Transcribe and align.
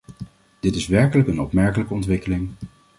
Dit 0.59 0.75
is 0.75 0.87
werkelijk 0.87 1.27
een 1.29 1.41
opmerkelijke 1.41 1.93
ontwikkeling. 1.93 2.49